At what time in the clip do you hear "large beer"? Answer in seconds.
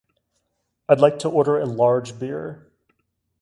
1.67-2.65